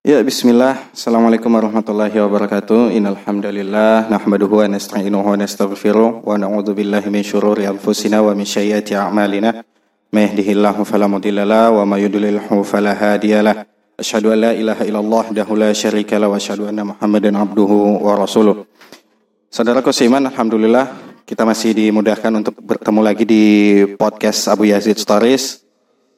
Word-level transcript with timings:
Ya, 0.00 0.16
bismillah. 0.24 0.96
Assalamualaikum 0.96 1.52
warahmatullahi 1.52 2.16
wabarakatuh. 2.24 2.88
Innal 2.96 3.20
hamdalillah 3.20 4.08
nahmaduhu 4.08 4.64
wa 4.64 4.64
nasta'inuhu 4.64 5.28
wa 5.28 5.36
nastaghfiruh 5.36 6.24
wa 6.24 6.40
na'udzu 6.40 6.72
billahi 6.72 7.12
min 7.12 7.20
syururi 7.20 7.68
anfusina 7.68 8.24
wa 8.24 8.32
min 8.32 8.48
sayyiati 8.48 8.96
a'malina. 8.96 9.60
May 10.08 10.24
yahdihillahu 10.24 10.88
fala 10.88 11.04
mudilla 11.04 11.44
lahu 11.44 11.84
wa 11.84 11.92
may 11.92 12.08
yudlilhu 12.08 12.64
fala 12.64 12.96
hadiyalah. 12.96 13.68
Asyhadu 14.00 14.32
an 14.32 14.40
la 14.40 14.52
ilaha 14.56 14.88
illallah 14.88 15.36
wahdahu 15.36 15.52
la 15.60 15.68
syarika 15.76 16.16
lahu 16.16 16.32
wa 16.32 16.40
asyhadu 16.40 16.64
anna 16.64 16.96
Muhammadan 16.96 17.36
abduhu 17.36 18.00
wa 18.00 18.16
rasuluh. 18.16 18.64
Saudaraku 19.52 19.92
seiman, 19.92 20.24
alhamdulillah 20.24 20.96
kita 21.28 21.44
masih 21.44 21.76
dimudahkan 21.76 22.32
untuk 22.40 22.56
bertemu 22.56 23.00
lagi 23.04 23.28
di 23.28 23.44
podcast 24.00 24.48
Abu 24.48 24.64
Yazid 24.64 24.96
Stories 24.96 25.60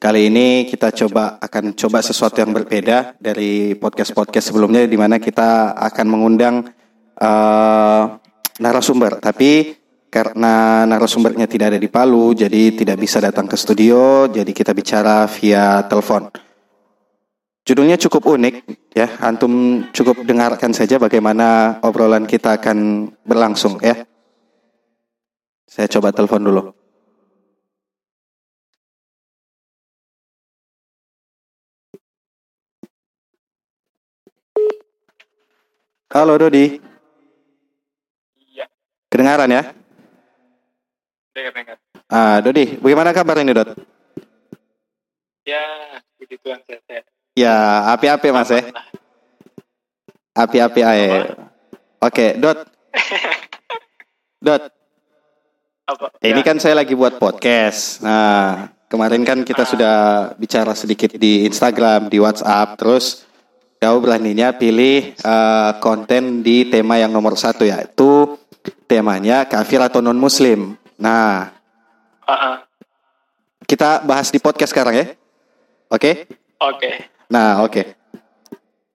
Kali 0.03 0.27
ini 0.27 0.67
kita 0.67 0.91
coba 0.91 1.39
akan 1.39 1.79
coba 1.79 2.03
sesuatu 2.03 2.43
yang 2.43 2.51
berbeda 2.51 3.15
dari 3.23 3.71
podcast-podcast 3.79 4.51
sebelumnya 4.51 4.83
di 4.83 4.99
mana 4.99 5.15
kita 5.15 5.79
akan 5.79 6.05
mengundang 6.11 6.67
uh, 7.23 8.03
narasumber. 8.59 9.23
Tapi 9.23 9.71
karena 10.11 10.83
narasumbernya 10.83 11.47
tidak 11.47 11.71
ada 11.71 11.79
di 11.79 11.87
Palu, 11.87 12.35
jadi 12.35 12.75
tidak 12.75 12.99
bisa 12.99 13.23
datang 13.23 13.47
ke 13.47 13.55
studio, 13.55 14.27
jadi 14.27 14.51
kita 14.51 14.75
bicara 14.75 15.23
via 15.39 15.87
telepon. 15.87 16.27
Judulnya 17.63 17.95
cukup 17.95 18.35
unik 18.35 18.55
ya, 18.91 19.07
antum 19.23 19.87
cukup 19.95 20.27
dengarkan 20.27 20.75
saja 20.75 20.99
bagaimana 20.99 21.79
obrolan 21.79 22.27
kita 22.27 22.59
akan 22.59 23.07
berlangsung 23.23 23.79
ya. 23.79 24.03
Saya 25.63 25.87
coba 25.87 26.11
telepon 26.11 26.43
dulu. 26.43 26.82
Halo 36.13 36.37
Dodi. 36.37 36.77
Iya. 38.37 38.69
Kedengaran 39.09 39.49
ya? 39.49 39.73
Dengar 41.33 41.51
dengar. 41.57 41.77
Ah, 42.05 42.37
Dodi, 42.37 42.77
bagaimana 42.77 43.09
kabar 43.09 43.41
ini, 43.41 43.49
Dot? 43.49 43.73
Ya, 45.41 45.97
begituan 46.21 46.61
saya. 46.69 47.01
Ya, 47.33 47.89
api-api 47.97 48.29
Mas 48.29 48.53
ya. 48.53 48.61
Api-api 50.37 50.85
aja. 50.85 51.33
Oke, 51.97 52.37
Dot. 52.37 52.61
Dot, 54.45 54.69
Apa? 55.89 56.13
ini 56.21 56.41
Ya, 56.41 56.45
kan 56.45 56.61
saya 56.61 56.77
lagi 56.77 56.93
buat 56.93 57.17
podcast. 57.17 58.05
Nah, 58.05 58.69
kemarin 58.85 59.25
kan 59.25 59.41
kita 59.41 59.65
sudah 59.65 60.29
bicara 60.37 60.77
sedikit 60.77 61.17
di 61.17 61.49
Instagram, 61.49 62.05
di 62.13 62.21
WhatsApp, 62.21 62.77
terus 62.77 63.25
kau 63.83 63.99
beraninya 63.99 64.55
pilih 64.55 65.11
eh, 65.11 65.71
konten 65.83 66.39
di 66.39 66.71
tema 66.71 66.95
yang 66.95 67.11
nomor 67.11 67.35
satu 67.35 67.67
yaitu 67.67 68.39
temanya 68.87 69.43
kafir 69.43 69.83
atau 69.83 69.99
non 69.99 70.15
muslim. 70.15 70.79
Nah, 71.03 71.51
ah, 72.23 72.31
ah. 72.31 72.55
kita 73.67 74.07
bahas 74.07 74.31
di 74.31 74.39
podcast 74.39 74.71
sekarang 74.71 74.95
ya. 74.95 75.05
Oke? 75.91 76.31
Oke. 76.63 77.11
Nah, 77.27 77.59
oke. 77.67 77.83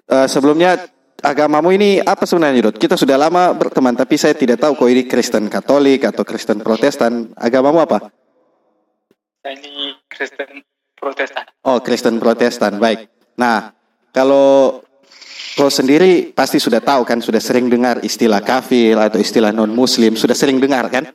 Eh, 0.08 0.26
sebelumnya 0.32 0.88
agamamu 1.20 1.68
ini 1.68 2.00
apa 2.00 2.24
sebenarnya, 2.24 2.72
Dot? 2.72 2.80
Kita 2.80 2.96
sudah 2.96 3.20
lama 3.20 3.52
berteman, 3.52 3.92
tapi 3.92 4.16
saya 4.16 4.32
tidak 4.32 4.56
tahu 4.56 4.72
kau 4.72 4.88
ini 4.88 5.04
Kristen 5.04 5.52
Katolik 5.52 6.08
atau 6.08 6.24
Kristen 6.24 6.64
Protestan. 6.64 7.36
Agamamu 7.36 7.84
apa? 7.84 8.08
Saya 9.44 9.52
ini 9.52 10.00
Kristen 10.08 10.64
Protestan. 10.96 11.44
Oh, 11.68 11.76
Kristen 11.84 12.16
Protestan. 12.16 12.80
Baik. 12.80 13.12
Nah, 13.36 13.77
kalau 14.18 14.82
kau 15.54 15.70
sendiri 15.70 16.34
pasti 16.34 16.58
sudah 16.58 16.82
tahu 16.82 17.06
kan, 17.06 17.22
sudah 17.22 17.38
sering 17.38 17.70
dengar 17.70 18.02
istilah 18.02 18.42
kafir 18.42 18.98
atau 18.98 19.22
istilah 19.22 19.54
non-muslim, 19.54 20.18
sudah 20.18 20.34
sering 20.34 20.58
dengar 20.58 20.90
kan? 20.90 21.06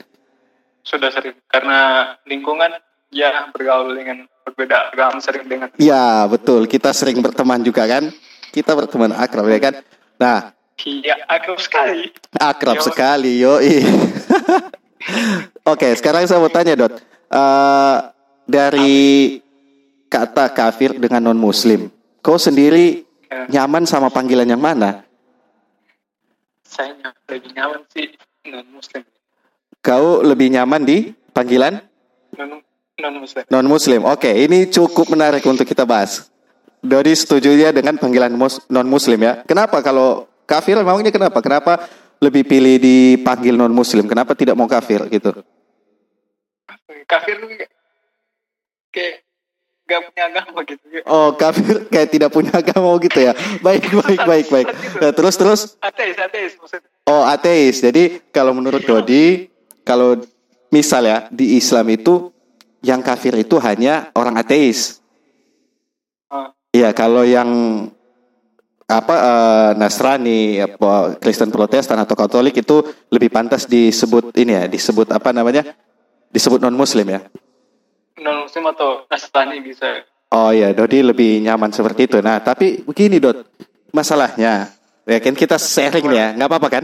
Sudah 0.87 1.11
sering 1.11 1.35
karena 1.51 2.11
lingkungan 2.23 2.71
ya 3.11 3.51
bergaul 3.51 3.91
dengan 3.91 4.23
berbeda 4.47 4.95
agama 4.95 5.19
sering 5.19 5.51
dengan 5.51 5.67
Iya, 5.75 6.31
betul. 6.31 6.63
Kita 6.71 6.95
sering 6.95 7.19
berteman 7.19 7.59
juga 7.59 7.83
kan? 7.83 8.07
Kita 8.55 8.71
berteman 8.71 9.11
akrab 9.11 9.51
ya 9.51 9.59
kan? 9.59 9.75
Nah, 10.15 10.39
Iya, 10.83 11.15
akrab 11.29 11.61
sekali. 11.61 12.09
Akrab 12.33 12.81
Yo. 12.81 12.83
sekali, 12.83 13.31
yoi. 13.39 13.85
Oke, 15.71 15.93
sekarang 15.95 16.25
saya 16.25 16.41
mau 16.41 16.49
tanya, 16.49 16.73
Dot. 16.75 16.97
Eh, 17.29 17.97
dari 18.49 19.37
kata 20.09 20.49
kafir 20.51 20.97
dengan 20.97 21.29
non-muslim, 21.31 21.92
kau 22.23 22.39
sendiri 22.39 23.03
Ya, 23.27 23.49
nyaman 23.49 23.83
sama 23.83 24.07
panggilan 24.07 24.45
yang 24.45 24.61
mana? 24.61 25.01
saya 26.63 26.93
lebih 27.25 27.49
nyaman 27.49 27.81
sih 27.89 28.13
non 28.45 28.65
Muslim. 28.69 29.01
Kau 29.81 30.21
lebih 30.21 30.47
nyaman 30.49 30.81
di 30.81 31.09
panggilan 31.33 31.81
Non 32.33 32.61
non 33.01 33.13
Muslim. 33.17 33.43
non-muslim. 33.49 34.01
Oke, 34.05 34.29
ini 34.29 34.69
cukup 34.69 35.09
menarik 35.09 35.41
untuk 35.45 35.65
kita 35.65 35.81
bahas. 35.81 36.29
Dodi 36.77 37.13
setuju 37.13 37.57
ya 37.57 37.73
dengan 37.73 37.97
panggilan 37.97 38.29
mus- 38.33 38.61
non-muslim 38.69 39.17
ya. 39.17 39.33
Kenapa 39.49 39.81
kalau 39.81 40.29
kafir 40.45 40.77
memangnya 40.77 41.09
kenapa? 41.09 41.41
Kenapa 41.41 41.89
lebih 42.21 42.45
pilih 42.45 42.77
dipanggil 42.77 43.57
non-muslim? 43.57 44.05
Kenapa 44.05 44.37
tidak 44.37 44.53
mau 44.53 44.69
kafir 44.69 45.01
gitu? 45.09 45.41
Kafir 47.09 47.37
kayak 48.93 49.25
gak 49.83 50.01
punya 50.09 50.23
agama 50.31 50.59
gitu. 50.63 50.83
Oh 51.03 51.35
kafir 51.35 51.75
kayak 51.91 52.09
tidak 52.09 52.29
punya 52.31 52.53
agama 52.55 52.95
gitu 53.03 53.19
ya. 53.19 53.33
Baik 53.59 53.83
baik 53.91 54.21
baik 54.23 54.47
baik. 54.47 54.67
Nah, 54.99 55.11
terus 55.11 55.35
terus. 55.35 55.61
Ateis, 55.83 56.15
ateis 56.15 56.55
maksudnya. 56.55 56.89
Oh 57.07 57.23
ateis. 57.27 57.83
Jadi 57.83 58.23
kalau 58.31 58.55
menurut 58.55 58.83
Dodi, 58.83 59.51
kalau 59.83 60.19
misal 60.71 61.03
ya 61.03 61.27
di 61.29 61.59
Islam 61.59 61.85
itu 61.91 62.31
yang 62.83 63.03
kafir 63.03 63.35
itu 63.35 63.59
hanya 63.59 64.11
orang 64.15 64.39
ateis. 64.39 65.03
Ah, 66.31 66.51
Iya 66.71 66.91
kalau 66.95 67.23
yang 67.27 67.49
apa 68.87 69.15
eh, 69.15 69.71
Nasrani, 69.79 70.59
apa 70.59 71.15
Kristen 71.19 71.51
Protestan 71.51 71.99
atau 71.99 72.15
Katolik 72.15 72.59
itu 72.59 72.83
lebih 73.11 73.31
pantas 73.31 73.67
disebut 73.67 74.35
ini 74.35 74.51
ya, 74.55 74.63
disebut 74.67 75.11
apa 75.11 75.31
namanya? 75.31 75.63
Disebut 76.33 76.59
non 76.59 76.75
Muslim 76.75 77.07
ya. 77.07 77.21
Non 78.21 78.45
Muslim 78.45 78.65
atau 78.69 79.07
Nasrani 79.09 79.57
bisa. 79.63 80.05
Oh 80.33 80.49
iya, 80.49 80.73
Dodi 80.73 81.05
lebih 81.05 81.45
nyaman 81.45 81.69
seperti 81.69 82.09
itu. 82.09 82.17
Nah, 82.21 82.41
tapi 82.41 82.81
begini 82.81 83.21
Dot, 83.21 83.45
masalahnya, 83.93 84.73
ya 85.05 85.17
kan 85.21 85.37
kita 85.37 85.61
sharing 85.61 86.09
nih 86.09 86.17
ya, 86.17 86.27
nggak 86.33 86.49
apa-apa 86.49 86.69
kan? 86.69 86.83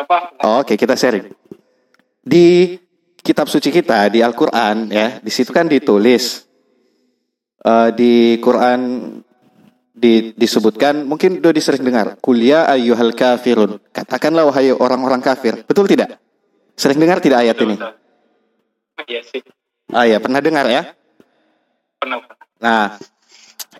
Apa? 0.00 0.16
Oh, 0.44 0.64
Oke, 0.64 0.80
kita 0.80 0.96
sharing. 0.96 1.28
Di 2.24 2.76
kitab 3.20 3.52
suci 3.52 3.68
kita 3.68 4.08
di 4.08 4.24
Al-Quran 4.24 4.88
ya, 4.88 5.20
di 5.20 5.28
situ 5.28 5.52
kan 5.52 5.68
ditulis 5.68 6.48
eh, 7.60 7.88
di 7.92 8.40
Quran 8.40 9.12
di- 9.96 10.32
disebutkan, 10.36 11.04
mungkin 11.04 11.40
Dodi 11.40 11.60
sering 11.60 11.84
dengar, 11.84 12.20
kuliah 12.20 12.68
ayyuhal 12.68 13.12
kafirun. 13.16 13.80
Katakanlah 13.92 14.48
wahai 14.48 14.72
orang-orang 14.72 15.20
kafir. 15.24 15.64
Betul 15.64 15.88
tidak? 15.88 16.20
Sering 16.76 17.00
dengar 17.00 17.20
tidak 17.24 17.44
ayat 17.44 17.56
ini? 17.60 17.76
Iya 19.04 19.20
sih, 19.24 19.44
Ah 19.94 20.06
ya, 20.06 20.18
pernah 20.18 20.42
dengar 20.42 20.66
ya? 20.66 20.96
pernah. 22.06 22.18
Nah, 22.62 22.84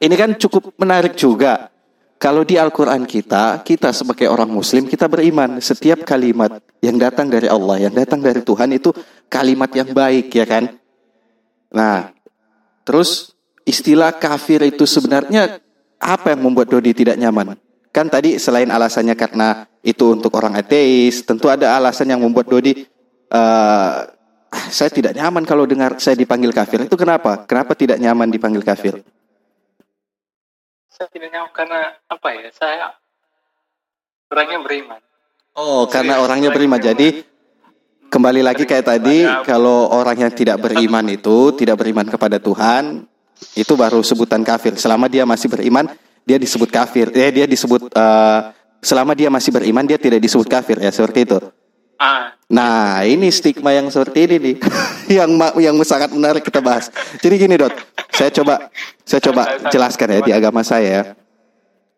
ini 0.02 0.14
kan 0.18 0.34
cukup 0.34 0.74
menarik 0.80 1.14
juga. 1.14 1.70
Kalau 2.16 2.48
di 2.48 2.56
Al-Quran 2.56 3.04
kita, 3.04 3.60
kita 3.60 3.92
sebagai 3.92 4.26
orang 4.32 4.48
Muslim, 4.48 4.88
kita 4.88 5.04
beriman. 5.04 5.60
Setiap 5.60 6.00
kalimat 6.02 6.64
yang 6.80 6.96
datang 6.96 7.28
dari 7.28 7.44
Allah, 7.44 7.76
yang 7.76 7.92
datang 7.92 8.24
dari 8.24 8.40
Tuhan 8.40 8.72
itu 8.72 8.88
kalimat 9.28 9.68
yang 9.76 9.92
baik, 9.92 10.32
ya 10.32 10.48
kan? 10.48 10.64
Nah, 11.76 12.16
terus 12.88 13.36
istilah 13.68 14.16
kafir 14.16 14.64
itu 14.64 14.88
sebenarnya 14.88 15.60
apa 16.00 16.32
yang 16.32 16.48
membuat 16.48 16.72
Dodi 16.72 16.96
tidak 16.96 17.20
nyaman? 17.20 17.60
Kan 17.92 18.08
tadi 18.08 18.40
selain 18.40 18.72
alasannya 18.72 19.12
karena 19.12 19.68
itu 19.84 20.16
untuk 20.16 20.32
orang 20.40 20.56
ateis, 20.56 21.20
tentu 21.20 21.52
ada 21.52 21.76
alasan 21.76 22.16
yang 22.16 22.24
membuat 22.24 22.48
Dodi 22.48 22.80
eh, 23.28 23.96
"Ah, 24.52 24.70
saya 24.70 24.90
tidak 24.92 25.16
nyaman 25.16 25.42
kalau 25.42 25.66
dengar 25.66 25.98
saya 25.98 26.14
dipanggil 26.14 26.54
kafir. 26.54 26.86
Itu 26.86 26.94
kenapa? 26.94 27.44
Kenapa 27.44 27.74
tidak 27.74 27.98
nyaman 27.98 28.30
dipanggil 28.30 28.62
kafir? 28.62 29.02
Saya 30.90 31.08
tidak 31.12 31.28
nyaman 31.34 31.50
karena 31.52 31.80
apa 32.08 32.28
ya? 32.32 32.48
Saya 32.54 32.86
orangnya 34.32 34.58
beriman. 34.62 35.00
Oh, 35.56 35.88
karena 35.88 36.20
Serius, 36.20 36.24
orangnya 36.28 36.48
orangnya 36.48 36.50
beriman. 36.52 36.80
Jadi 36.80 37.08
kembali 38.12 38.40
lagi 38.44 38.64
kayak 38.68 38.86
tadi, 38.86 39.24
kalau 39.44 39.88
orang 39.92 40.28
yang 40.28 40.32
tidak 40.32 40.60
beriman 40.60 41.04
itu 41.08 41.56
tidak 41.56 41.80
beriman 41.80 42.06
kepada 42.06 42.36
Tuhan, 42.36 43.08
itu 43.56 43.72
baru 43.76 44.00
sebutan 44.04 44.44
kafir. 44.44 44.76
Selama 44.76 45.08
dia 45.08 45.24
masih 45.24 45.48
beriman, 45.48 45.88
dia 46.24 46.36
disebut 46.36 46.68
kafir. 46.68 47.12
Eh, 47.12 47.32
dia 47.32 47.46
disebut 47.48 47.92
eh, 47.92 48.40
selama 48.80 49.12
dia 49.16 49.28
masih 49.32 49.50
beriman, 49.52 49.84
dia 49.84 49.96
tidak 49.96 50.20
disebut 50.20 50.48
kafir 50.48 50.76
ya 50.80 50.92
seperti 50.92 51.24
itu. 51.24 51.38
Ah, 51.96 52.36
Nah, 52.46 53.02
ini 53.02 53.26
stigma 53.34 53.74
yang 53.74 53.90
seperti 53.90 54.30
ini 54.30 54.36
nih, 54.38 54.56
yang 55.18 55.30
yang 55.58 55.74
sangat 55.82 56.14
menarik 56.14 56.46
kita 56.46 56.62
bahas. 56.62 56.94
Jadi 57.18 57.34
gini 57.42 57.58
dot, 57.58 57.74
saya 58.14 58.30
coba 58.30 58.70
saya 59.02 59.18
coba 59.18 59.42
jelaskan 59.66 60.14
ya 60.14 60.20
di 60.22 60.32
agama 60.32 60.62
saya. 60.62 60.86
ya. 60.86 61.02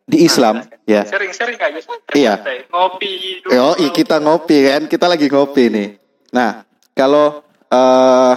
di 0.08 0.24
Islam 0.24 0.64
ya. 0.88 1.04
Sering-sering 1.04 1.60
aja. 1.60 1.80
Iya. 2.16 2.34
Ngopi. 2.72 3.44
dulu. 3.44 3.60
Oh, 3.60 3.76
kita 3.92 4.16
ngopi 4.16 4.56
kan, 4.64 4.82
kita 4.88 5.04
lagi 5.04 5.28
ngopi 5.28 5.68
nih. 5.68 5.88
Nah, 6.32 6.64
kalau 6.96 7.44
eh 7.68 8.34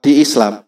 di 0.00 0.24
Islam 0.24 0.64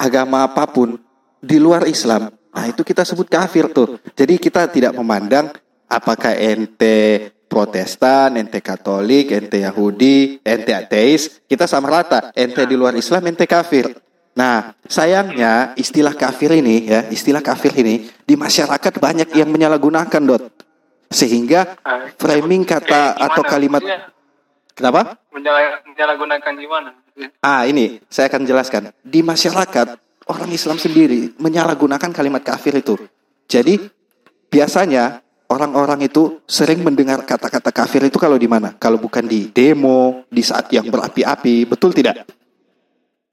agama 0.00 0.48
apa 0.48 0.64
pun 0.64 0.96
di 1.36 1.60
luar 1.60 1.84
Islam, 1.84 2.32
nah 2.32 2.64
itu 2.64 2.80
kita 2.80 3.04
sebut 3.04 3.28
kafir 3.28 3.68
tuh. 3.68 4.00
Jadi 4.16 4.40
kita 4.40 4.64
tidak 4.72 4.96
memandang 4.96 5.52
apakah 5.84 6.32
ente 6.32 7.28
Protestan, 7.52 8.40
ente 8.40 8.64
Katolik, 8.64 9.28
ente 9.28 9.60
Yahudi, 9.60 10.40
ente 10.40 10.72
ateis, 10.72 11.44
kita 11.44 11.68
sama 11.68 11.92
rata. 11.92 12.32
Ente 12.32 12.64
di 12.64 12.72
luar 12.72 12.96
Islam, 12.96 13.28
ente 13.28 13.44
kafir. 13.44 13.92
Nah, 14.32 14.72
sayangnya 14.88 15.76
istilah 15.76 16.16
kafir 16.16 16.56
ini 16.56 16.88
ya, 16.88 17.04
istilah 17.12 17.44
kafir 17.44 17.76
ini 17.76 18.08
di 18.24 18.32
masyarakat 18.32 18.96
banyak 18.96 19.36
yang 19.36 19.52
menyalahgunakan, 19.52 20.22
Dot. 20.24 20.64
Sehingga 21.12 21.76
framing 22.16 22.64
kata 22.64 23.20
kayak 23.20 23.20
atau 23.20 23.42
kalimat 23.44 23.84
kenapa? 24.72 25.20
menyalah- 25.28 25.84
menyalahgunakan 25.84 26.52
gimana? 26.56 26.96
Ah, 27.44 27.68
ini 27.68 28.00
saya 28.08 28.32
akan 28.32 28.48
jelaskan. 28.48 28.96
Di 29.04 29.20
masyarakat 29.20 30.00
orang 30.32 30.48
Islam 30.48 30.80
sendiri 30.80 31.36
menyalahgunakan 31.36 32.08
kalimat 32.16 32.40
kafir 32.40 32.80
itu. 32.80 32.96
Jadi 33.44 33.76
biasanya 34.48 35.20
orang-orang 35.52 36.08
itu 36.08 36.40
sering 36.48 36.80
mendengar 36.80 37.20
kata-kata 37.28 37.68
kafir 37.68 38.08
itu 38.08 38.16
kalau 38.16 38.40
di 38.40 38.48
mana? 38.48 38.72
Kalau 38.80 38.96
bukan 38.96 39.28
di 39.28 39.52
demo, 39.52 40.24
di 40.32 40.40
saat 40.40 40.72
yang 40.72 40.88
berapi-api, 40.88 41.68
betul 41.68 41.92
tidak? 41.92 42.24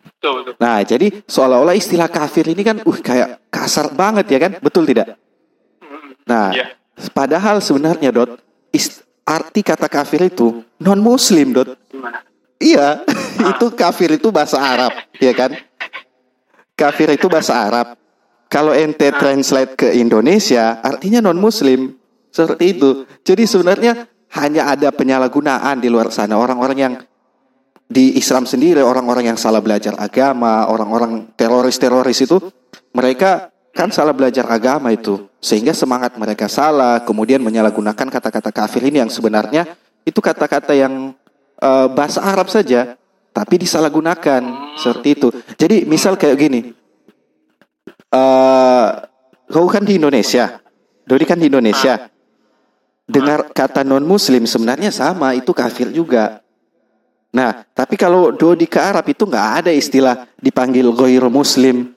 Betul, 0.04 0.44
betul. 0.44 0.54
Nah, 0.60 0.83
jadi 0.83 1.07
seolah-olah 1.24 1.80
istilah 1.80 2.12
kafir 2.12 2.51
ini 2.51 2.60
kan 2.60 2.83
uh 2.83 2.98
kayak 3.00 3.48
kasar 3.48 3.95
banget 3.95 4.27
ya 4.27 4.39
kan? 4.44 4.51
Betul 4.60 4.83
tidak? 4.83 5.16
Nah, 6.27 6.51
Iya. 6.51 6.75
padahal 7.16 7.63
sebenarnya 7.63 8.12
Dot, 8.12 8.36
arti 9.24 9.62
kata 9.63 9.88
kafir 9.88 10.27
itu 10.27 10.60
non 10.83 11.00
muslim, 11.00 11.56
Dot. 11.56 11.80
Gimana? 11.88 12.19
Iya, 12.60 13.07
itu 13.56 13.66
kafir 13.71 14.19
itu 14.19 14.27
bahasa 14.30 14.60
Arab, 14.60 14.92
ya 15.24 15.31
kan? 15.31 15.56
Kafir 16.75 17.16
itu 17.16 17.31
bahasa 17.31 17.56
Arab. 17.56 17.95
Kalau 18.50 18.74
ente 18.74 19.13
translate 19.13 19.77
ke 19.77 19.88
Indonesia, 19.94 20.81
artinya 20.81 21.21
non 21.21 21.38
Muslim, 21.38 21.94
seperti 22.30 22.78
itu. 22.78 23.04
Jadi 23.26 23.44
sebenarnya 23.46 24.08
hanya 24.38 24.70
ada 24.70 24.94
penyalahgunaan 24.94 25.81
di 25.81 25.90
luar 25.90 26.14
sana. 26.14 26.38
Orang-orang 26.38 26.78
yang 26.78 26.94
di 27.90 28.14
Islam 28.22 28.46
sendiri, 28.46 28.86
orang-orang 28.86 29.34
yang 29.34 29.38
salah 29.42 29.66
belajar 29.66 29.98
agama, 29.98 30.70
orang-orang 30.70 31.34
teroris-teroris 31.34 32.22
itu, 32.22 32.38
mereka 32.94 33.50
kan 33.74 33.90
salah 33.90 34.14
belajar 34.14 34.46
agama 34.46 34.94
itu, 34.94 35.26
sehingga 35.42 35.74
semangat 35.74 36.14
mereka 36.22 36.46
salah, 36.46 37.02
kemudian 37.02 37.42
menyalahgunakan 37.42 38.08
kata-kata 38.14 38.54
kafir 38.54 38.86
ini 38.86 39.02
yang 39.02 39.10
sebenarnya 39.10 39.74
itu 40.06 40.22
kata-kata 40.22 40.78
yang 40.78 41.18
eh, 41.58 41.88
bahasa 41.90 42.22
Arab 42.22 42.46
saja, 42.54 42.94
tapi 43.34 43.58
disalahgunakan. 43.58 44.42
Seperti 44.78 45.08
itu. 45.18 45.28
Jadi 45.58 45.90
misal 45.90 46.14
kayak 46.14 46.38
gini, 46.38 46.60
eh 48.14 48.88
kau 49.50 49.66
kan 49.66 49.81
di 49.81 49.98
Indonesia, 49.98 50.62
Dodi 51.10 51.26
kan 51.26 51.42
di 51.42 51.50
Indonesia, 51.50 52.06
dengar 53.09 53.50
kata 53.50 53.81
non 53.81 54.06
Muslim 54.06 54.45
sebenarnya 54.45 54.94
sama, 54.94 55.33
itu 55.33 55.50
kafir 55.50 55.89
juga. 55.89 56.45
Nah, 57.33 57.65
tapi 57.73 57.97
kalau 57.97 58.29
Dodi 58.33 58.69
ke 58.69 58.77
Arab 58.77 59.09
itu 59.09 59.25
nggak 59.25 59.65
ada 59.65 59.71
istilah 59.73 60.29
dipanggil 60.38 60.85
goir 60.94 61.25
Muslim, 61.29 61.94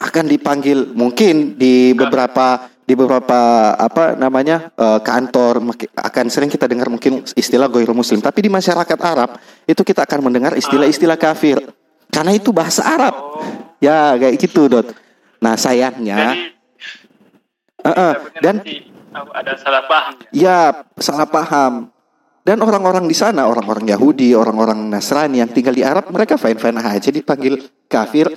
akan 0.00 0.24
dipanggil 0.26 0.96
mungkin 0.96 1.60
di 1.60 1.92
beberapa 1.92 2.72
di 2.88 2.98
beberapa 2.98 3.70
apa 3.78 4.18
namanya 4.18 4.74
eh, 4.74 4.98
kantor 4.98 5.62
akan 5.94 6.26
sering 6.26 6.50
kita 6.50 6.66
dengar 6.66 6.90
mungkin 6.90 7.22
istilah 7.38 7.70
goir 7.70 7.92
muslim. 7.94 8.18
Tapi 8.18 8.48
di 8.48 8.50
masyarakat 8.50 8.98
Arab 8.98 9.38
itu 9.62 9.78
kita 9.86 10.02
akan 10.08 10.26
mendengar 10.26 10.58
istilah-istilah 10.58 11.14
kafir. 11.14 11.62
Karena 12.10 12.34
itu 12.34 12.50
bahasa 12.50 12.82
Arab. 12.82 13.14
Ya 13.78 14.18
kayak 14.18 14.34
gitu 14.42 14.66
dot. 14.66 14.90
Nah 15.38 15.54
sayangnya 15.54 16.34
Jadi, 16.34 16.40
eh, 17.86 17.94
sebenarnya 17.94 18.14
dan 18.42 18.56
ada 19.12 19.52
salah 19.56 19.82
paham 19.84 20.14
ya. 20.30 20.30
ya 20.30 20.58
salah 20.96 21.26
paham 21.26 21.72
dan 22.40 22.58
orang-orang 22.58 23.04
di 23.04 23.12
sana 23.12 23.44
orang-orang 23.44 23.90
Yahudi 23.90 24.32
orang-orang 24.32 24.88
Nasrani 24.88 25.38
yang 25.38 25.50
tinggal 25.50 25.74
di 25.74 25.82
Arab 25.82 26.08
mereka 26.08 26.34
fine-fine 26.34 26.78
aja 26.78 27.10
dipanggil 27.10 27.58
kafir 27.84 28.30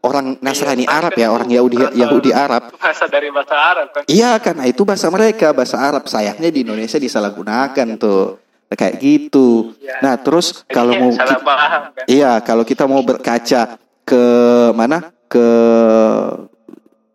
orang 0.00 0.38
Nasrani 0.40 0.84
Iya, 0.84 0.96
Arab 0.96 1.12
ya 1.12 1.28
orang 1.28 1.48
Yahudi 1.48 1.76
Yahudi 1.92 2.30
Arab 2.32 2.72
Bahasa 2.72 3.04
dari 3.04 3.28
bahasa 3.28 3.52
Arab 3.52 3.86
kan. 3.92 4.02
Iya 4.06 4.38
karena 4.38 4.64
itu 4.64 4.80
bahasa 4.84 5.12
mereka 5.12 5.52
bahasa 5.52 5.76
Arab 5.76 6.08
sayangnya 6.08 6.48
di 6.48 6.64
Indonesia 6.64 6.96
disalahgunakan 6.96 8.00
tuh 8.00 8.40
kayak 8.70 8.96
gitu. 8.96 9.74
Iya. 9.76 9.98
Nah 10.00 10.14
terus 10.16 10.62
Jadi 10.62 10.72
kalau 10.72 10.92
mau 10.94 11.10
salah 11.12 11.36
ki- 11.36 11.44
paham 11.44 11.82
kan. 11.92 12.04
iya 12.06 12.32
kalau 12.40 12.64
kita 12.64 12.84
mau 12.88 13.02
berkaca 13.02 13.76
ke 14.06 14.24
mana 14.72 15.10
ke 15.28 15.46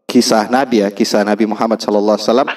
kisah 0.06 0.48
Nabi 0.48 0.86
ya 0.86 0.90
kisah 0.92 1.26
Nabi 1.26 1.44
Muhammad 1.44 1.82
Sallallahu 1.82 2.16
Alaihi 2.16 2.28
Wasallam 2.30 2.50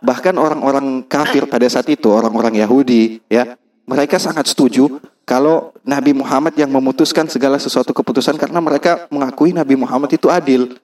bahkan 0.00 0.34
orang-orang 0.36 1.04
kafir 1.04 1.44
pada 1.44 1.68
saat 1.68 1.86
itu 1.92 2.08
orang-orang 2.08 2.60
Yahudi 2.64 3.20
ya 3.28 3.56
mereka 3.86 4.18
sangat 4.18 4.50
setuju 4.50 4.98
kalau 5.26 5.74
Nabi 5.82 6.14
Muhammad 6.14 6.54
yang 6.54 6.70
memutuskan 6.70 7.26
segala 7.26 7.58
sesuatu 7.58 7.90
keputusan 7.90 8.38
karena 8.38 8.62
mereka 8.62 9.10
mengakui 9.10 9.50
Nabi 9.50 9.74
Muhammad 9.74 10.14
itu 10.14 10.30
adil. 10.30 10.78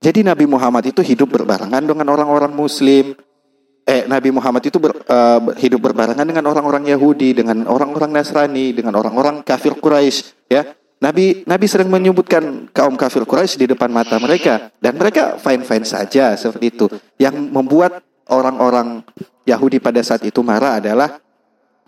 Jadi 0.00 0.24
Nabi 0.24 0.48
Muhammad 0.48 0.88
itu 0.88 1.04
hidup 1.04 1.28
berbarengan 1.28 1.84
dengan 1.84 2.08
orang-orang 2.08 2.56
Muslim. 2.56 3.12
Eh, 3.84 4.08
Nabi 4.08 4.32
Muhammad 4.32 4.64
itu 4.64 4.80
ber- 4.80 5.04
ber- 5.04 5.56
hidup 5.60 5.92
berbarengan 5.92 6.24
dengan 6.24 6.48
orang-orang 6.48 6.88
Yahudi, 6.88 7.36
dengan 7.36 7.68
orang-orang 7.68 8.16
Nasrani, 8.16 8.72
dengan 8.72 8.96
orang-orang 8.96 9.44
kafir 9.44 9.76
Quraisy. 9.76 10.48
Ya, 10.48 10.72
Nabi 11.00 11.48
Nabi 11.48 11.64
sering 11.64 11.88
menyebutkan 11.88 12.68
kaum 12.76 12.92
kafir 12.92 13.24
Quraisy 13.24 13.64
di 13.64 13.66
depan 13.72 13.88
mata 13.88 14.20
mereka, 14.20 14.68
dan 14.84 15.00
mereka 15.00 15.40
fine-fine 15.40 15.88
saja 15.88 16.36
seperti 16.36 16.76
itu. 16.76 16.86
Yang 17.16 17.40
membuat 17.48 18.04
orang-orang 18.28 19.00
Yahudi 19.48 19.80
pada 19.80 20.04
saat 20.04 20.20
itu 20.28 20.44
marah 20.44 20.76
adalah 20.76 21.16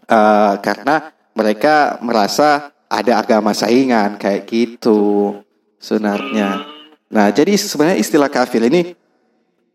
eh, 0.09 0.55
karena 0.65 1.13
mereka 1.37 2.01
merasa 2.01 2.73
ada 2.89 3.21
agama 3.21 3.53
saingan 3.53 4.17
kayak 4.17 4.49
gitu 4.49 5.37
sebenarnya. 5.77 6.65
Nah, 7.13 7.29
jadi 7.29 7.53
sebenarnya 7.53 8.01
istilah 8.01 8.33
kafir 8.33 8.65
ini 8.65 8.97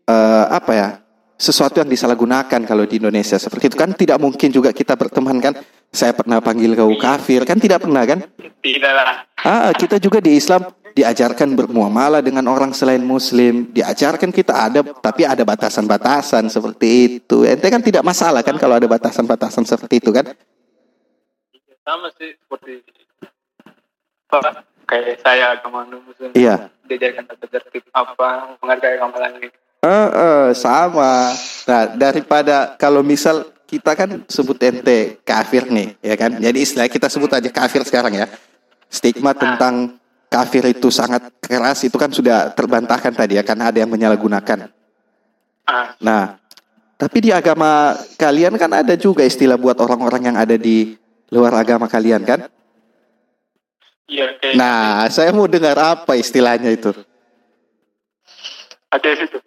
eh, 0.06 0.44
apa 0.50 0.72
ya? 0.74 0.88
Sesuatu 1.38 1.78
yang 1.78 1.86
disalahgunakan 1.86 2.66
kalau 2.66 2.82
di 2.82 2.98
Indonesia 2.98 3.38
seperti 3.38 3.70
itu 3.70 3.78
kan 3.78 3.94
tidak 3.94 4.18
mungkin 4.18 4.50
juga 4.50 4.74
kita 4.74 4.98
berteman 4.98 5.38
kan. 5.38 5.54
Saya 5.88 6.10
pernah 6.12 6.42
panggil 6.42 6.74
kau 6.74 6.90
kafir 6.98 7.46
kan 7.46 7.62
tidak 7.62 7.86
pernah 7.86 8.02
kan? 8.02 8.26
Tidak 8.58 8.92
lah. 8.92 9.22
Ah, 9.46 9.70
kita 9.70 10.02
juga 10.02 10.18
di 10.18 10.34
Islam 10.34 10.66
diajarkan 10.98 11.54
bermuamalah 11.54 12.26
dengan 12.26 12.42
orang 12.50 12.74
selain 12.74 13.06
Muslim, 13.06 13.70
diajarkan 13.70 14.34
kita 14.34 14.50
ada 14.50 14.82
tapi 14.82 15.22
ada 15.22 15.46
batasan-batasan 15.46 16.50
seperti 16.50 17.22
itu. 17.22 17.46
Ente 17.46 17.70
kan 17.70 17.86
tidak 17.86 18.02
masalah 18.02 18.42
kan 18.42 18.58
kalau 18.58 18.74
ada 18.74 18.90
batasan-batasan 18.90 19.62
seperti 19.62 20.02
itu 20.02 20.10
kan? 20.10 20.34
Sama 21.86 22.10
sih 22.18 22.34
seperti 22.34 22.82
kayak 24.88 25.22
saya 25.22 25.54
agama 25.54 25.86
muslim. 25.86 26.34
Iya. 26.34 26.66
Diajarkan 26.88 27.24
tertib 27.46 27.84
apa, 27.94 28.58
menghargai 28.58 28.98
agama 28.98 29.22
lain. 29.22 29.54
Eh, 29.78 30.10
eh, 30.10 30.48
sama. 30.58 31.30
Nah, 31.70 31.82
daripada 31.94 32.74
kalau 32.74 33.06
misal 33.06 33.46
kita 33.68 33.94
kan 33.94 34.26
sebut 34.26 34.58
ente 34.64 35.22
kafir 35.22 35.70
nih, 35.70 35.94
ya 36.02 36.18
kan? 36.18 36.34
Jadi 36.34 36.58
istilah 36.58 36.90
kita 36.90 37.06
sebut 37.06 37.30
aja 37.30 37.46
kafir 37.46 37.86
sekarang 37.86 38.18
ya. 38.18 38.26
Stigma 38.90 39.36
tentang 39.36 40.00
kafir 40.26 40.66
itu 40.66 40.90
sangat 40.90 41.30
keras 41.38 41.84
itu 41.86 41.94
kan 41.94 42.10
sudah 42.10 42.50
terbantahkan 42.58 43.14
tadi 43.14 43.38
ya, 43.38 43.46
karena 43.46 43.70
ada 43.70 43.78
yang 43.78 43.92
menyalahgunakan. 43.92 44.66
Ah, 45.68 45.94
Nah, 46.00 46.40
tapi 46.98 47.28
di 47.28 47.30
agama 47.30 47.94
kalian 48.18 48.58
kan 48.58 48.72
ada 48.72 48.98
juga 48.98 49.22
istilah 49.22 49.54
buat 49.54 49.78
orang-orang 49.78 50.32
yang 50.32 50.36
ada 50.40 50.58
di 50.58 50.98
luar 51.30 51.54
agama 51.54 51.86
kalian 51.86 52.24
kan? 52.24 52.50
iya 54.08 54.32
Nah, 54.56 55.04
saya 55.12 55.30
mau 55.36 55.44
dengar 55.44 55.76
apa 55.76 56.16
istilahnya 56.16 56.72
itu? 56.72 56.90
ada 58.88 59.08
situ. 59.12 59.38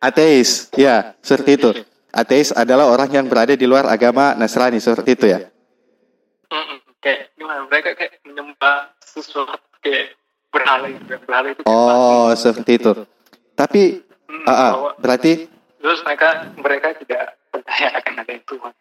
Ateis, 0.00 0.72
ya, 0.74 1.12
seperti 1.20 1.50
itu. 1.60 1.70
Ateis 2.10 2.50
adalah 2.50 2.88
orang 2.88 3.12
yang 3.12 3.26
berada 3.28 3.52
di 3.52 3.68
luar 3.68 3.84
agama 3.86 4.32
Nasrani, 4.32 4.80
seperti 4.80 5.10
itu 5.14 5.26
ya. 5.28 5.40
Mm-mm. 6.48 6.80
Kayak 6.98 7.36
gimana? 7.36 7.68
Mereka 7.68 7.90
kayak 7.94 8.12
menyembah 8.24 8.96
sesuatu 8.98 9.60
kayak 9.78 10.16
berhala 10.50 10.88
gitu. 10.88 11.04
Berhala 11.22 11.46
itu. 11.52 11.60
kayak 11.62 11.70
Oh, 11.70 12.32
seperti 12.34 12.72
itu. 12.76 12.92
Tapi, 13.54 13.82
Hmm, 14.24 14.46
ah, 14.46 14.72
bahwa- 14.72 14.94
berarti, 14.96 15.32
terus 15.76 16.00
mereka 16.00 16.28
mereka 16.56 16.88
tidak 16.96 17.22
percaya 17.50 17.88
akan 17.98 18.14
ada 18.22 18.34
Tuhan. 18.40 18.72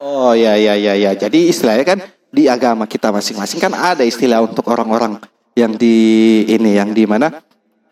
oh 0.00 0.32
ya, 0.32 0.54
ya, 0.54 0.74
ya, 0.74 0.94
ya. 0.94 1.10
Jadi 1.12 1.50
istilahnya 1.50 1.84
kan 1.84 1.98
di 2.30 2.46
agama 2.46 2.86
kita 2.86 3.10
masing-masing 3.10 3.58
kan 3.58 3.74
ada 3.74 4.02
istilah 4.02 4.38
untuk 4.40 4.64
orang-orang 4.66 5.18
yang 5.54 5.74
di 5.74 5.94
ini, 6.46 6.78
yang 6.78 6.90
di 6.90 7.04
mana, 7.06 7.42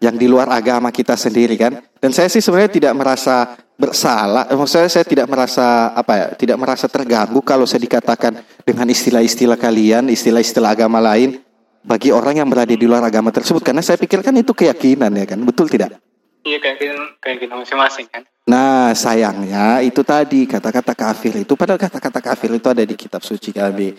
yang 0.02 0.18
di 0.18 0.26
luar 0.26 0.50
agama 0.50 0.90
kita 0.90 1.14
sendiri 1.14 1.54
kan. 1.54 1.78
Dan 2.02 2.11
saya 2.11 2.26
sih 2.26 2.42
sebenarnya 2.42 2.75
tidak 2.75 2.92
merasa 2.99 3.54
bersalah. 3.78 4.50
Eh, 4.50 4.59
Maksudnya 4.59 4.90
saya 4.90 5.06
tidak 5.06 5.30
merasa 5.30 5.94
apa 5.94 6.12
ya, 6.18 6.26
tidak 6.35 6.59
merasa 6.59 6.90
terganggu 6.90 7.38
kalau 7.47 7.62
saya 7.62 7.87
dikatakan 7.87 8.42
dengan 8.66 8.90
istilah-istilah 8.90 9.54
kalian, 9.54 10.11
istilah-istilah 10.11 10.75
agama 10.75 10.99
lain 10.99 11.38
bagi 11.87 12.11
orang 12.11 12.42
yang 12.42 12.49
berada 12.50 12.75
di 12.75 12.82
luar 12.82 13.06
agama 13.06 13.30
tersebut 13.30 13.62
karena 13.62 13.82
saya 13.82 13.94
pikirkan 13.94 14.35
itu 14.42 14.50
keyakinan 14.50 15.14
ya 15.14 15.26
kan. 15.30 15.38
Betul 15.47 15.71
tidak? 15.71 16.02
Iya 16.42 16.59
keyakinan 16.59 17.23
keyakinan 17.23 17.62
masing-masing 17.62 18.11
kan. 18.11 18.26
Nah, 18.42 18.90
sayangnya 18.99 19.78
itu 19.87 20.02
tadi 20.02 20.50
kata-kata 20.50 20.99
kafir 20.99 21.47
itu 21.47 21.54
padahal 21.54 21.78
kata-kata 21.78 22.18
kafir 22.18 22.50
itu 22.50 22.66
ada 22.66 22.82
di 22.82 22.99
kitab 22.99 23.23
suci 23.23 23.54
kami. 23.54 23.94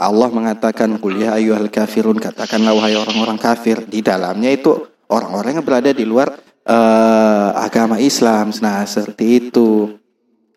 Allah 0.00 0.30
mengatakan 0.30 0.96
kuliah 0.96 1.34
ya 1.36 1.42
ayyuhal 1.42 1.68
kafirun 1.68 2.16
katakanlah 2.16 2.72
wahai 2.72 2.96
orang-orang 2.96 3.36
kafir 3.36 3.84
di 3.84 4.00
dalamnya 4.00 4.48
itu 4.48 4.86
orang-orang 5.10 5.58
yang 5.58 5.66
berada 5.66 5.90
di 5.90 6.06
luar 6.06 6.32
uh, 6.64 7.50
agama 7.58 7.98
Islam. 7.98 8.54
Nah, 8.62 8.86
seperti 8.86 9.50
itu. 9.50 9.98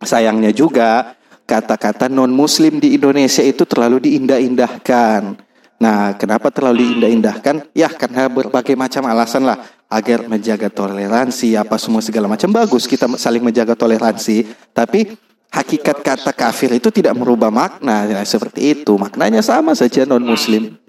Sayangnya 0.03 0.51
juga 0.51 1.15
kata-kata 1.43 2.07
non 2.11 2.31
muslim 2.31 2.79
di 2.79 2.95
Indonesia 2.95 3.43
itu 3.43 3.63
terlalu 3.63 4.03
diindah-indahkan. 4.07 5.35
Nah, 5.79 6.15
kenapa 6.15 6.47
terlalu 6.47 6.87
diindah-indahkan? 6.87 7.71
Ya, 7.75 7.91
karena 7.91 8.31
berbagai 8.31 8.75
macam 8.75 9.03
alasan 9.07 9.43
lah 9.43 9.59
agar 9.91 10.25
menjaga 10.25 10.71
toleransi 10.71 11.53
apa 11.59 11.75
semua 11.77 12.01
segala 12.01 12.25
macam 12.25 12.49
bagus 12.49 12.89
kita 12.89 13.05
saling 13.19 13.43
menjaga 13.45 13.77
toleransi, 13.77 14.47
tapi 14.73 15.13
hakikat 15.53 16.01
kata 16.01 16.31
kafir 16.33 16.73
itu 16.73 16.89
tidak 16.89 17.13
merubah 17.13 17.53
makna 17.53 18.09
ya, 18.09 18.19
seperti 18.25 18.79
itu. 18.79 18.95
Maknanya 18.95 19.43
sama 19.43 19.75
saja 19.77 20.07
non 20.07 20.23
muslim. 20.23 20.79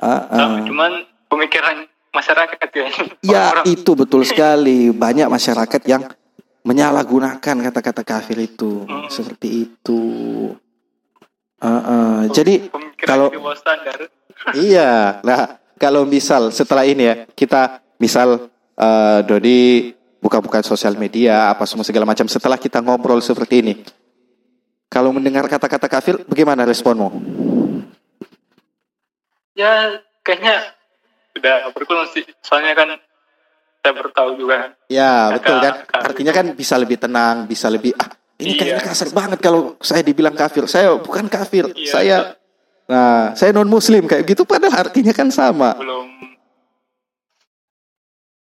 Uh, 0.00 0.08
uh. 0.08 0.64
Cuman 0.64 1.04
pemikiran 1.28 1.84
masyarakat 2.16 2.68
ya. 2.72 2.86
Ya, 3.20 3.44
itu 3.68 3.92
betul 3.92 4.24
sekali. 4.24 4.88
Banyak 4.88 5.28
masyarakat 5.28 5.82
yang 5.84 6.08
menyalahgunakan 6.66 7.56
kata-kata 7.70 8.02
kafir 8.02 8.38
itu 8.42 8.88
hmm. 8.88 9.12
seperti 9.12 9.68
itu. 9.68 10.02
Uh, 11.60 11.68
uh. 11.68 12.18
Jadi 12.32 12.72
kalau 12.98 13.30
iya, 14.66 15.20
nah 15.20 15.60
kalau 15.76 16.08
misal 16.08 16.50
setelah 16.50 16.82
ini 16.88 17.04
ya 17.06 17.14
kita 17.32 17.80
misal 18.00 18.50
uh, 18.76 19.20
Dodi 19.22 19.94
buka-buka 20.18 20.64
sosial 20.66 20.98
media 20.98 21.54
apa 21.54 21.64
semua 21.68 21.86
segala 21.86 22.08
macam 22.08 22.26
setelah 22.26 22.58
kita 22.58 22.82
ngobrol 22.82 23.22
seperti 23.22 23.62
ini, 23.62 23.74
kalau 24.90 25.14
mendengar 25.14 25.46
kata-kata 25.46 25.86
kafir, 25.86 26.14
bagaimana 26.26 26.66
responmu? 26.66 27.10
Ya 29.56 30.02
kayaknya 30.20 30.75
udah 31.36 31.70
berkurang 31.76 32.08
sih, 32.10 32.24
soalnya 32.40 32.72
kan 32.72 32.88
saya 33.84 33.92
bertahu 33.92 34.34
juga. 34.40 34.74
Ya 34.90 35.30
betul 35.30 35.62
kan, 35.62 35.74
artinya 35.92 36.32
kan 36.34 36.46
bisa 36.56 36.74
lebih 36.80 36.98
tenang, 36.98 37.46
bisa 37.46 37.70
lebih 37.70 37.94
ah 38.00 38.10
ini 38.36 38.52
iya. 38.52 38.58
kayaknya 38.60 38.82
kasar 38.84 39.08
banget 39.16 39.38
kalau 39.40 39.80
saya 39.80 40.04
dibilang 40.04 40.36
kafir. 40.36 40.68
Saya 40.68 40.92
bukan 41.00 41.24
kafir. 41.24 41.72
Iya, 41.72 41.88
saya 41.88 42.16
nah, 42.84 43.32
saya 43.32 43.56
non 43.56 43.68
muslim 43.68 44.04
kayak 44.04 44.28
gitu 44.28 44.44
padahal 44.44 44.88
artinya 44.88 45.16
kan 45.16 45.32
sama. 45.32 45.72
Belum. 45.80 46.04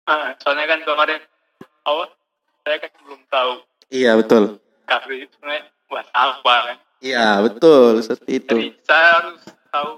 Ah, 0.05 0.35
soalnya 0.43 0.67
kan 0.67 0.79
kemarin 0.83 1.21
awal 1.87 2.11
saya 2.67 2.77
kan 2.83 2.91
belum 3.07 3.21
tahu. 3.31 3.53
Iya, 3.87 4.11
betul. 4.19 4.59
Kafir 4.83 5.25
itu 5.25 5.31
sebenarnya 5.39 5.63
buat 5.87 6.07
apa 6.11 6.55
kan? 6.67 6.77
Iya, 6.99 7.27
betul 7.47 8.03
seperti 8.03 8.31
itu. 8.43 8.55
Jadi 8.59 8.69
saya 8.83 9.07
harus 9.23 9.41
tahu 9.71 9.91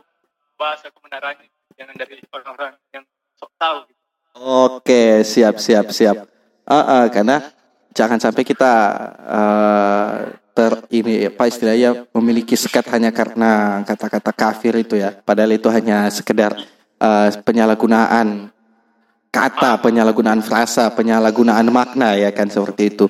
bahasa 0.62 0.94
kebenarannya 0.94 1.50
jangan 1.78 1.96
dari 1.96 2.18
orang-orang 2.34 2.74
yang 2.92 3.06
sok 3.38 3.52
tahu 3.62 3.78
gitu. 3.86 4.02
Oke, 4.38 5.22
siap 5.26 5.62
siap 5.62 5.94
siap. 5.94 6.26
Uh, 6.68 6.76
uh, 6.76 7.06
karena 7.14 7.42
jangan 7.94 8.20
sampai 8.22 8.44
kita 8.46 8.74
uh, 9.26 10.14
ter 10.58 10.74
ini 10.90 11.30
apa 11.30 11.46
istilahnya 11.46 12.10
memiliki 12.18 12.58
sekat 12.58 12.90
hanya 12.90 13.14
karena 13.14 13.82
kata-kata 13.86 14.34
kafir 14.34 14.74
itu 14.82 14.98
ya 14.98 15.14
padahal 15.14 15.54
itu 15.54 15.70
hanya 15.70 16.10
sekedar 16.10 16.58
uh, 16.98 17.30
penyalahgunaan 17.46 18.50
kata 19.30 19.78
penyalahgunaan 19.86 20.42
frasa 20.42 20.90
penyalahgunaan 20.98 21.70
makna 21.70 22.18
ya 22.18 22.34
kan 22.34 22.50
seperti 22.50 22.90
itu 22.90 23.06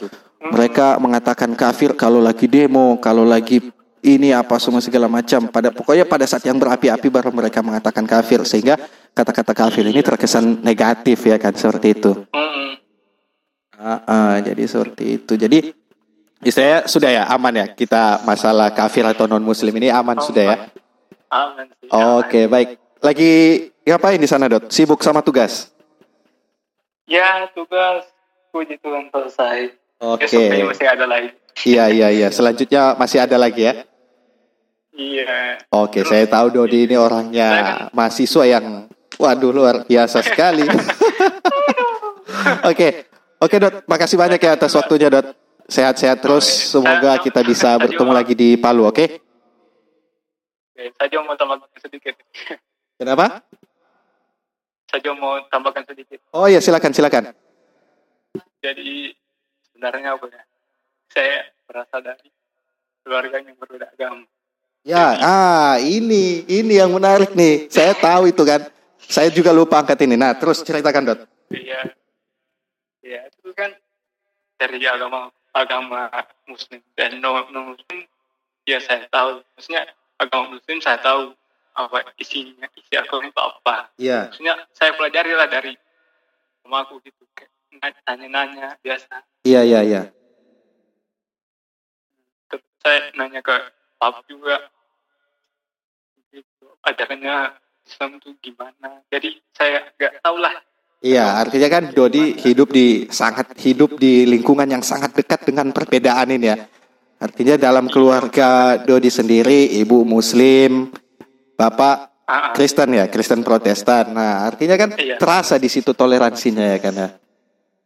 mereka 0.52 1.00
mengatakan 1.00 1.56
kafir 1.56 1.96
kalau 1.96 2.20
lagi 2.20 2.52
demo 2.52 3.00
kalau 3.00 3.24
lagi 3.24 3.64
ini 4.16 4.32
apa 4.32 4.56
semua 4.64 4.80
segala 4.80 5.12
macam 5.12 5.52
pada 5.52 5.76
pokoknya 5.76 6.08
pada 6.08 6.24
saat 6.24 6.48
yang 6.48 6.56
berapi-api 6.56 7.12
baru 7.12 7.36
mereka 7.36 7.60
mengatakan 7.60 8.08
kafir 8.08 8.48
sehingga 8.48 8.80
kata-kata 9.12 9.52
kafir 9.52 9.84
ini 9.84 10.00
terkesan 10.00 10.64
negatif 10.64 11.28
ya 11.28 11.36
kan 11.36 11.52
seperti 11.52 11.98
itu 11.98 12.12
Uh, 13.78 14.02
uh, 14.10 14.34
jadi 14.42 14.64
seperti 14.66 15.22
itu. 15.22 15.38
Jadi 15.38 15.70
saya 16.50 16.90
sudah 16.90 17.10
ya 17.14 17.24
aman 17.30 17.54
ya 17.54 17.66
kita 17.78 18.26
masalah 18.26 18.74
kafir 18.74 19.06
atau 19.06 19.30
non 19.30 19.46
muslim 19.46 19.74
ini 19.78 19.94
aman 19.94 20.18
sudah 20.18 20.44
ya. 20.44 20.58
Aman. 21.30 21.70
Oke 21.86 21.94
okay, 22.26 22.44
baik. 22.50 22.70
Lagi 22.98 23.32
ngapain 23.86 24.18
di 24.18 24.26
sana 24.26 24.50
dot? 24.50 24.74
Sibuk 24.74 25.06
sama 25.06 25.22
tugas? 25.22 25.70
Ya 27.06 27.46
tugas 27.54 28.10
puji 28.50 28.82
Tuhan 28.82 29.14
selesai. 29.14 29.78
Oke. 30.02 30.26
Okay. 30.26 30.66
masih 30.66 30.88
ada 30.90 31.06
lagi. 31.06 31.30
iya 31.70 31.86
iya 31.94 32.10
iya. 32.10 32.28
Selanjutnya 32.34 32.98
masih 32.98 33.22
ada 33.22 33.38
lagi 33.38 33.62
ya. 33.62 33.86
Iya. 34.98 35.62
Oke, 35.70 36.02
okay, 36.02 36.04
saya 36.10 36.26
tahu 36.26 36.50
Dodi 36.50 36.90
ini 36.90 36.98
orangnya 36.98 37.50
kan- 37.54 37.94
mahasiswa 37.94 38.44
yang 38.50 38.90
waduh 39.22 39.54
luar 39.54 39.86
biasa 39.86 40.26
sekali. 40.26 40.66
Oke, 42.66 43.08
Oke 43.38 43.62
Dot, 43.62 43.86
makasih 43.86 44.18
banyak 44.18 44.42
ya 44.42 44.58
atas 44.58 44.74
waktunya 44.74 45.14
Dot. 45.14 45.38
Sehat-sehat 45.70 46.24
terus. 46.26 46.48
Semoga 46.74 47.22
kita 47.22 47.46
bisa 47.46 47.78
bertemu 47.78 48.12
lagi 48.16 48.34
di 48.34 48.58
Palu, 48.58 48.90
oke? 48.90 48.98
Okay? 48.98 50.90
Saya 50.98 51.22
mau 51.22 51.38
tambahkan 51.38 51.70
sedikit. 51.78 52.18
Kenapa? 52.98 53.46
Saya 54.90 55.12
mau 55.14 55.38
tambahkan 55.54 55.86
sedikit. 55.86 56.18
Oh 56.34 56.50
iya, 56.50 56.58
silakan, 56.58 56.96
silakan. 56.96 57.30
Jadi 58.64 59.14
sebenarnya 59.70 60.18
apa 60.18 60.26
ya? 60.34 60.42
Saya 61.14 61.38
berasal 61.70 62.02
dari 62.02 62.30
keluarga 63.06 63.38
yang 63.38 63.54
berbeda 63.60 63.94
agama. 63.94 64.26
Ya, 64.88 65.20
ah 65.20 65.76
ini 65.84 66.48
ini 66.48 66.80
yang 66.80 66.96
menarik 66.96 67.36
nih. 67.36 67.68
Saya 67.68 67.92
tahu 67.92 68.32
itu 68.32 68.48
kan. 68.48 68.72
Saya 69.04 69.28
juga 69.28 69.52
lupa 69.52 69.84
angkat 69.84 70.00
ini. 70.08 70.16
Nah, 70.16 70.32
terus 70.36 70.64
ceritakan 70.64 71.04
Dot. 71.04 71.20
Iya, 71.52 71.92
ya 73.04 73.24
itu 73.28 73.52
kan 73.56 73.72
dari 74.60 74.84
agama 74.84 75.32
agama 75.56 76.12
muslim 76.48 76.84
dan 77.00 77.24
non 77.24 77.48
muslim 77.76 78.04
ya 78.68 78.84
saya 78.84 79.08
tahu 79.08 79.40
maksudnya 79.56 79.88
agama 80.20 80.60
muslim 80.60 80.78
saya 80.84 81.00
tahu 81.00 81.32
apa 81.78 82.04
isinya 82.20 82.68
isi 82.76 82.94
agama 83.00 83.30
itu 83.32 83.40
apa 83.40 83.76
yeah. 83.96 84.28
maksudnya 84.28 84.54
saya 84.76 84.92
pelajari 84.98 85.32
lah 85.34 85.48
dari 85.48 85.74
aku 86.68 87.00
gitu 87.06 87.24
nanya-nanya 87.80 88.76
biasa 88.84 89.24
iya 89.48 89.64
iya 89.64 89.80
iya 89.86 90.02
saya 92.84 93.08
nanya 93.16 93.40
ke 93.40 93.56
papa 93.98 94.20
juga 94.28 94.68
gitu 96.32 96.68
Islam 97.88 98.20
itu 98.20 98.30
gimana 98.44 99.00
jadi 99.08 99.30
saya 99.56 99.88
nggak 99.96 100.20
tahu 100.22 100.38
lah 100.40 100.56
Iya, 100.98 101.46
artinya 101.46 101.70
kan 101.70 101.94
Dodi 101.94 102.34
hidup 102.42 102.74
di 102.74 103.06
sangat 103.14 103.54
hidup 103.62 104.02
di 104.02 104.26
lingkungan 104.26 104.66
yang 104.66 104.82
sangat 104.82 105.14
dekat 105.14 105.46
dengan 105.46 105.70
perbedaan 105.70 106.34
ini 106.34 106.50
ya. 106.50 106.58
Artinya 107.22 107.54
dalam 107.54 107.86
keluarga 107.86 108.82
Dodi 108.82 109.14
sendiri 109.14 109.78
ibu 109.78 110.02
muslim, 110.02 110.90
bapak 111.54 112.18
Kristen 112.58 112.98
ya, 112.98 113.06
Kristen 113.14 113.46
Protestan. 113.46 114.10
Nah, 114.10 114.50
artinya 114.50 114.74
kan 114.74 114.98
iya. 114.98 115.22
terasa 115.22 115.62
di 115.62 115.70
situ 115.70 115.94
toleransinya 115.94 116.66
ya 116.66 116.78
kan 116.82 116.94
ya. 116.98 117.10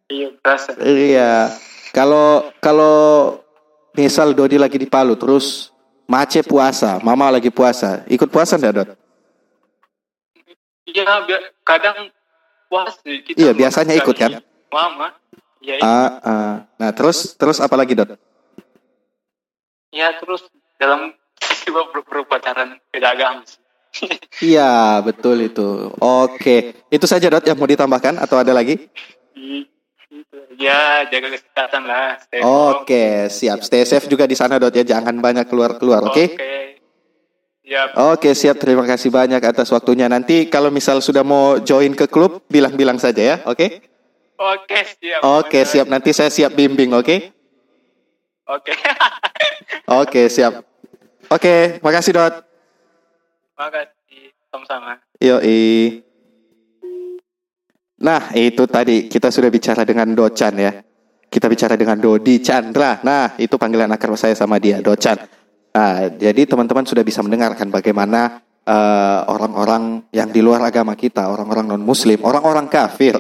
Iya, 0.08 0.28
terasa. 0.40 0.72
Iya. 0.80 1.32
Kalau 1.92 2.48
kalau 2.64 3.36
misal 3.92 4.32
Dodi 4.32 4.56
lagi 4.56 4.80
di 4.80 4.88
Palu 4.88 5.20
terus 5.20 5.71
Mace 6.12 6.44
puasa, 6.44 7.00
Mama 7.00 7.32
lagi 7.32 7.48
puasa, 7.48 8.04
ikut 8.12 8.28
puasa 8.28 8.60
enggak, 8.60 8.84
Dot? 8.84 8.90
Iya, 10.92 11.08
kadang 11.64 12.12
puas 12.72 12.96
kita 13.04 13.36
iya 13.36 13.52
biasanya 13.52 14.00
ikut 14.00 14.16
kan? 14.16 14.40
mama 14.72 15.12
ya 15.60 15.76
uh, 15.84 15.88
uh. 16.24 16.54
nah 16.80 16.90
terus 16.96 17.36
terus 17.36 17.60
apa 17.60 17.76
lagi 17.76 17.92
dot? 17.92 18.16
Ya 19.92 20.16
terus 20.16 20.48
dalam 20.80 21.12
peristiwa 21.36 21.92
berpacaran 21.92 22.80
beda 22.96 23.12
agama 23.12 23.44
iya 24.40 25.04
betul 25.04 25.36
itu. 25.44 25.92
Oke 26.00 26.80
itu 26.88 27.04
saja 27.04 27.28
dot 27.28 27.44
yang 27.44 27.60
mau 27.60 27.68
ditambahkan 27.68 28.24
atau 28.24 28.40
ada 28.40 28.56
lagi 28.56 28.88
ya 30.60 31.08
jaga 31.08 31.28
kesehatan 31.38 31.84
lah 31.88 32.20
oke 32.44 33.32
siap 33.32 33.64
stay 33.64 33.86
safe 33.88 34.08
juga 34.12 34.28
di 34.28 34.36
sana 34.36 34.60
dot 34.60 34.76
ya 34.76 34.84
jangan 34.84 35.16
banyak 35.20 35.48
keluar 35.48 35.78
keluar 35.80 36.04
oke 36.08 36.16
okay? 36.16 36.28
okay. 36.36 36.62
Siap. 37.72 37.96
Oke, 37.96 38.36
siap. 38.36 38.60
Terima 38.60 38.84
kasih 38.84 39.08
banyak 39.08 39.40
atas 39.40 39.72
waktunya. 39.72 40.12
Nanti 40.12 40.52
kalau 40.52 40.68
misal 40.68 41.00
sudah 41.00 41.24
mau 41.24 41.56
join 41.56 41.96
ke 41.96 42.04
klub, 42.04 42.44
bilang-bilang 42.52 43.00
saja 43.00 43.24
ya. 43.24 43.36
Oke? 43.48 43.80
Oke, 44.36 44.84
siap. 45.00 45.24
Oke, 45.24 45.64
siap. 45.64 45.88
Nanti 45.88 46.12
saya 46.12 46.28
siap 46.28 46.52
bimbing, 46.52 46.92
oke? 46.92 47.32
Oke. 48.52 48.76
Oke, 50.04 50.28
siap. 50.28 50.68
Oke, 51.32 51.80
makasih, 51.80 52.12
Dot. 52.12 52.44
Makasih. 53.56 54.36
Sama-sama. 54.52 55.00
Yoi. 55.24 56.11
Nah, 58.02 58.34
itu 58.34 58.66
tadi 58.66 59.06
kita 59.06 59.30
sudah 59.30 59.54
bicara 59.54 59.86
dengan 59.86 60.10
Docan 60.18 60.54
ya. 60.58 60.74
Kita 61.32 61.48
bicara 61.48 61.80
dengan 61.80 61.96
Dodi 61.96 62.44
Chandra. 62.44 63.00
Nah, 63.06 63.40
itu 63.40 63.56
panggilan 63.56 63.88
akar 63.94 64.12
saya 64.20 64.36
sama 64.36 64.60
dia, 64.60 64.84
Docan. 64.84 65.16
Nah, 65.72 66.12
jadi 66.12 66.44
teman-teman 66.44 66.84
sudah 66.84 67.06
bisa 67.08 67.24
mendengarkan 67.24 67.72
bagaimana 67.72 68.44
eh, 68.68 69.22
orang-orang 69.32 70.12
yang 70.12 70.28
di 70.28 70.44
luar 70.44 70.60
agama 70.66 70.98
kita, 70.98 71.32
orang-orang 71.32 71.72
non-muslim, 71.72 72.20
orang-orang 72.28 72.68
kafir, 72.68 73.16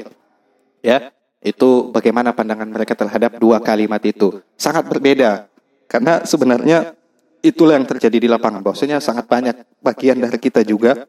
ya, 0.84 1.08
itu 1.40 1.90
bagaimana 1.90 2.36
pandangan 2.36 2.68
mereka 2.68 2.94
terhadap 2.94 3.40
dua 3.40 3.64
kalimat 3.64 4.04
itu. 4.04 4.44
Sangat 4.60 4.92
berbeda. 4.92 5.48
Karena 5.88 6.28
sebenarnya 6.28 6.94
itulah 7.40 7.80
yang 7.80 7.88
terjadi 7.88 8.18
di 8.18 8.28
lapangan. 8.28 8.60
Bahwasanya 8.60 9.00
sangat 9.00 9.26
banyak 9.26 9.56
bagian 9.80 10.20
dari 10.20 10.38
kita 10.38 10.62
juga 10.68 11.08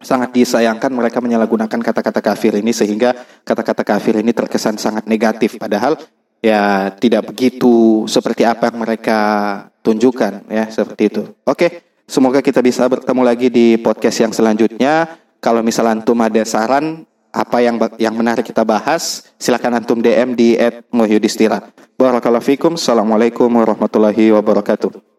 sangat 0.00 0.32
disayangkan 0.32 0.88
mereka 0.88 1.20
menyalahgunakan 1.20 1.80
kata-kata 1.80 2.24
kafir 2.24 2.56
ini 2.56 2.72
sehingga 2.72 3.12
kata-kata 3.44 3.84
kafir 3.84 4.16
ini 4.24 4.32
terkesan 4.32 4.80
sangat 4.80 5.04
negatif 5.04 5.60
padahal 5.60 6.00
ya 6.40 6.88
tidak 6.96 7.30
begitu 7.30 8.08
seperti 8.08 8.48
apa 8.48 8.72
yang 8.72 8.80
mereka 8.80 9.20
tunjukkan 9.84 10.48
ya 10.48 10.64
seperti 10.72 11.02
itu. 11.12 11.22
Oke, 11.44 11.84
semoga 12.08 12.40
kita 12.40 12.64
bisa 12.64 12.88
bertemu 12.88 13.22
lagi 13.22 13.48
di 13.52 13.76
podcast 13.76 14.24
yang 14.24 14.32
selanjutnya. 14.32 15.20
Kalau 15.40 15.64
misalnya 15.64 16.00
antum 16.00 16.20
ada 16.20 16.44
saran 16.44 17.04
apa 17.30 17.62
yang 17.62 17.80
yang 17.96 18.12
menarik 18.16 18.44
kita 18.44 18.64
bahas, 18.66 19.32
silakan 19.40 19.80
antum 19.80 20.00
DM 20.00 20.36
di 20.36 20.56
@muhyudistira. 20.92 21.72
Barakallahu 21.96 22.44
fikum. 22.44 22.76
Assalamualaikum 22.76 23.48
warahmatullahi 23.48 24.32
wabarakatuh. 24.32 25.09